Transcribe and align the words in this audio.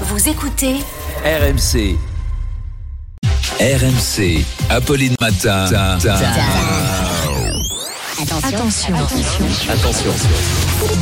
Vous 0.00 0.28
écoutez 0.28 0.74
RMC. 1.24 1.96
RMC. 3.60 4.44
Apolline 4.70 5.14
Matin. 5.20 5.64
Attention. 8.22 8.94
Attention. 9.70 10.10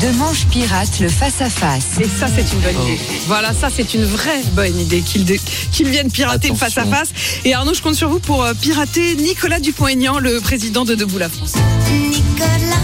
Demanche 0.01 0.47
pirate 0.51 1.01
le 1.01 1.09
face-à-face. 1.09 1.99
Et 2.01 2.05
ça, 2.05 2.27
c'est 2.35 2.53
une 2.53 2.61
bonne 2.61 2.83
idée. 2.87 3.01
Voilà, 3.27 3.53
ça, 3.53 3.69
c'est 3.75 3.95
une 3.95 4.05
vraie 4.05 4.43
bonne 4.53 4.79
idée 4.79 5.01
qu'ils 5.01 5.25
dé- 5.25 5.41
qu'ils 5.73 5.89
viennent 5.89 6.11
pirater 6.11 6.49
le 6.49 6.55
Attention. 6.55 6.83
face-à-face. 6.83 7.13
Et 7.45 7.55
Arnaud, 7.55 7.75
je 7.75 7.83
compte 7.83 7.95
sur 7.97 8.09
vous 8.09 8.21
pour 8.21 8.45
euh, 8.45 8.55
pirater 8.55 9.15
Nicolas 9.17 9.61
Dupont-Aignan, 9.61 10.19
le 10.19 10.41
président 10.41 10.85
de 10.85 10.95
Debout 10.95 11.19
la 11.19 11.29
France. 11.29 11.55
Nicolas 11.91 12.79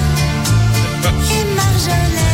et 1.31 1.55
Marjolaine. 1.55 2.28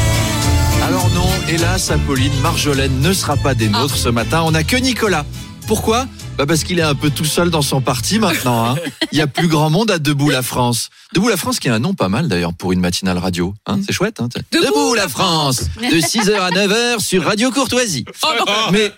Hélas, 1.55 1.93
Apolline, 1.93 2.33
Marjolaine 2.43 2.99
ne 3.01 3.13
sera 3.13 3.37
pas 3.37 3.55
des 3.55 3.69
nôtres 3.69 3.95
ce 3.97 4.09
matin. 4.09 4.43
On 4.45 4.51
n'a 4.51 4.65
que 4.65 4.75
Nicolas. 4.77 5.25
Pourquoi? 5.69 6.09
Bah 6.37 6.47
parce 6.47 6.65
qu'il 6.65 6.81
est 6.81 6.83
un 6.83 6.97
peu 6.97 7.11
tout 7.11 7.25
seul 7.25 7.49
dans 7.49 7.63
son 7.63 7.81
parti 7.81 8.19
maintenant. 8.19 8.71
hein. 8.71 8.75
Il 9.13 9.19
y 9.19 9.21
a 9.21 9.29
plus 9.29 9.47
grand 9.47 9.71
monde 9.71 9.93
à 9.93 10.01
Debout 10.01 10.31
la 10.31 10.43
France. 10.43 10.91
Debout 11.15 11.29
la 11.29 11.37
France 11.37 11.61
qui 11.61 11.69
a 11.69 11.75
un 11.75 11.79
nom 11.79 11.95
pas 11.95 12.09
mal 12.09 12.27
d'ailleurs 12.27 12.53
pour 12.55 12.73
une 12.73 12.81
matinale 12.81 13.19
radio. 13.19 13.55
Hein, 13.67 13.79
c'est 13.87 13.93
chouette. 13.93 14.21
Hein 14.21 14.29
Debout 14.51 14.95
la 14.95 15.07
France 15.07 15.61
De 15.77 16.01
6h 16.01 16.35
à 16.35 16.51
9h 16.51 16.99
sur 16.99 17.23
Radio 17.23 17.53
Courtoisie. 17.53 18.05
Mais 18.73 18.91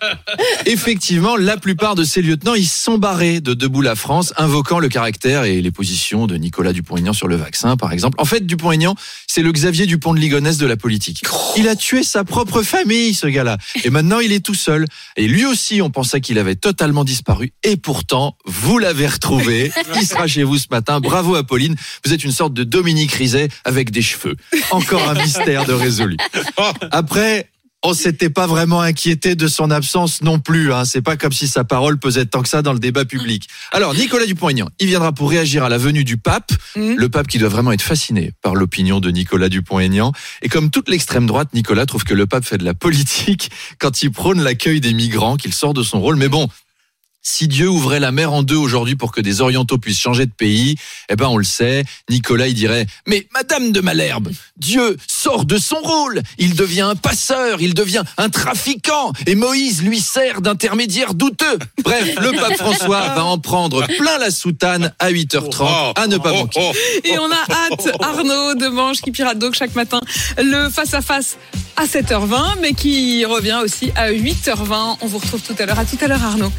effectivement, 0.65 1.35
la 1.37 1.57
plupart 1.57 1.93
de 1.93 2.03
ces 2.03 2.23
lieutenants, 2.23 2.55
ils 2.55 2.67
sont 2.67 2.97
barrés 2.97 3.39
de 3.39 3.53
Debout 3.53 3.83
la 3.83 3.93
France, 3.93 4.33
invoquant 4.37 4.79
le 4.79 4.89
caractère 4.89 5.43
et 5.43 5.61
les 5.61 5.69
positions 5.69 6.25
de 6.25 6.37
Nicolas 6.37 6.73
Dupont-Aignan 6.73 7.13
sur 7.13 7.27
le 7.27 7.35
vaccin, 7.35 7.77
par 7.77 7.93
exemple. 7.93 8.19
En 8.19 8.25
fait, 8.25 8.47
Dupont-Aignan, 8.47 8.95
c'est 9.27 9.43
le 9.43 9.51
Xavier 9.51 9.85
Dupont 9.85 10.15
de 10.15 10.19
Ligonnès 10.19 10.57
de 10.57 10.65
la 10.65 10.75
politique. 10.75 11.21
Il 11.55 11.67
a 11.67 11.75
tué 11.75 12.01
sa 12.01 12.23
propre 12.23 12.63
famille, 12.63 13.13
ce 13.13 13.27
gars-là. 13.27 13.59
Et 13.83 13.91
maintenant, 13.91 14.21
il 14.21 14.31
est 14.31 14.43
tout 14.43 14.55
seul. 14.55 14.87
Et 15.17 15.27
lui 15.27 15.45
aussi, 15.45 15.83
on 15.83 15.91
pensait 15.91 16.19
qu'il 16.19 16.39
avait 16.39 16.55
totalement 16.55 17.03
disparu. 17.03 17.53
Et 17.61 17.77
pourtant, 17.77 18.35
vous 18.45 18.79
l'avez 18.79 19.05
retrouvé. 19.05 19.71
Il 19.95 20.07
sera 20.07 20.25
chez 20.25 20.41
vous 20.41 20.57
ce 20.57 20.67
matin. 20.71 20.99
Bravo, 20.99 21.35
Apolline. 21.35 21.75
Vous 22.07 22.13
êtes 22.13 22.23
une 22.23 22.31
sorte 22.31 22.53
de 22.53 22.63
Dominique 22.63 23.11
Rizet 23.11 23.49
avec 23.65 23.91
des 23.91 24.01
cheveux. 24.01 24.37
Encore 24.71 25.09
un 25.09 25.13
mystère 25.13 25.65
de 25.65 25.73
résolu. 25.73 26.15
Après, 26.91 27.49
on 27.83 27.93
s'était 27.93 28.29
pas 28.29 28.47
vraiment 28.47 28.79
inquiété 28.79 29.35
de 29.35 29.45
son 29.49 29.71
absence 29.71 30.21
non 30.21 30.39
plus. 30.39 30.71
Hein. 30.71 30.85
C'est 30.85 31.01
pas 31.01 31.17
comme 31.17 31.33
si 31.33 31.49
sa 31.49 31.65
parole 31.65 31.99
pesait 31.99 32.25
tant 32.25 32.43
que 32.43 32.47
ça 32.47 32.61
dans 32.61 32.71
le 32.71 32.79
débat 32.79 33.03
public. 33.03 33.49
Alors, 33.73 33.93
Nicolas 33.93 34.25
Dupont-Aignan, 34.25 34.69
il 34.79 34.87
viendra 34.87 35.11
pour 35.11 35.29
réagir 35.29 35.65
à 35.65 35.69
la 35.69 35.77
venue 35.77 36.05
du 36.05 36.15
pape. 36.15 36.53
Mhm. 36.77 36.95
Le 36.95 37.09
pape 37.09 37.27
qui 37.27 37.39
doit 37.39 37.49
vraiment 37.49 37.73
être 37.73 37.81
fasciné 37.81 38.31
par 38.41 38.55
l'opinion 38.55 39.01
de 39.01 39.11
Nicolas 39.11 39.49
Dupont-Aignan. 39.49 40.13
Et 40.41 40.47
comme 40.47 40.69
toute 40.69 40.87
l'extrême 40.87 41.27
droite, 41.27 41.49
Nicolas 41.53 41.85
trouve 41.85 42.05
que 42.05 42.13
le 42.13 42.25
pape 42.25 42.45
fait 42.45 42.57
de 42.57 42.63
la 42.63 42.73
politique 42.73 43.51
quand 43.79 44.01
il 44.01 44.11
prône 44.11 44.41
l'accueil 44.41 44.79
des 44.79 44.93
migrants, 44.93 45.35
qu'il 45.35 45.53
sort 45.53 45.73
de 45.73 45.83
son 45.83 45.99
rôle. 45.99 46.15
Mais 46.15 46.29
bon, 46.29 46.47
si 47.29 47.49
Dieu 47.49 47.67
ouvrait 47.67 47.99
la 47.99 48.11
mer 48.13 48.31
en 48.31 48.41
deux 48.41 48.55
aujourd'hui 48.55 48.95
pour 48.95 49.11
que 49.11 49.19
des 49.19 49.41
orientaux 49.41 49.77
puissent 49.77 49.99
changer 49.99 50.25
de 50.25 50.31
pays, 50.31 50.75
eh 51.09 51.15
ben 51.17 51.27
on 51.27 51.37
le 51.37 51.43
sait, 51.43 51.83
Nicolas 52.09 52.47
il 52.47 52.53
dirait 52.53 52.87
"Mais 53.05 53.27
madame 53.33 53.73
de 53.73 53.81
Malherbe, 53.81 54.29
Dieu 54.55 54.95
sort 55.07 55.43
de 55.43 55.57
son 55.57 55.75
rôle, 55.75 56.21
il 56.37 56.55
devient 56.55 56.81
un 56.81 56.95
passeur, 56.95 57.61
il 57.61 57.73
devient 57.73 58.03
un 58.17 58.29
trafiquant 58.29 59.11
et 59.25 59.35
Moïse 59.35 59.83
lui 59.83 59.99
sert 59.99 60.41
d'intermédiaire 60.41 61.13
douteux." 61.13 61.59
Bref, 61.83 62.15
le 62.21 62.31
pape 62.31 62.53
François 62.57 63.09
va 63.09 63.25
en 63.25 63.39
prendre 63.39 63.85
plein 63.97 64.17
la 64.19 64.31
soutane 64.31 64.93
à 64.97 65.11
8h30 65.11 65.93
à 65.95 66.07
ne 66.07 66.17
pas 66.17 66.31
manquer. 66.31 66.71
Et 67.03 67.19
on 67.19 67.29
a 67.29 67.43
hâte, 67.49 67.89
Arnaud 67.99 68.55
de 68.55 68.67
Manche, 68.69 69.01
qui 69.01 69.11
pirate 69.11 69.37
donc 69.37 69.53
chaque 69.53 69.75
matin 69.75 69.99
le 70.37 70.69
face-à-face 70.69 71.37
à 71.75 71.85
7h20, 71.85 72.59
mais 72.61 72.73
qui 72.73 73.25
revient 73.25 73.59
aussi 73.63 73.91
à 73.95 74.11
8h20. 74.11 74.97
On 75.01 75.07
vous 75.07 75.17
retrouve 75.17 75.41
tout 75.41 75.55
à 75.59 75.65
l'heure. 75.65 75.79
À 75.79 75.85
tout 75.85 75.97
à 76.01 76.07
l'heure, 76.07 76.23
Arnaud. 76.23 76.51